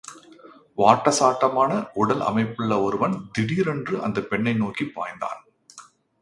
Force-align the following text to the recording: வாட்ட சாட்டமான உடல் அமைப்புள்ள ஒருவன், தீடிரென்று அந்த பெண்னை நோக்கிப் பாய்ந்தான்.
வாட்ட 0.77 1.11
சாட்டமான 1.19 1.89
உடல் 1.93 2.21
அமைப்புள்ள 2.21 2.81
ஒருவன், 2.81 3.31
தீடிரென்று 3.39 4.01
அந்த 4.01 4.21
பெண்னை 4.21 4.53
நோக்கிப் 4.53 4.91
பாய்ந்தான். 4.95 5.39